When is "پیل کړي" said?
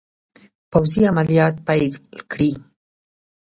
1.67-2.51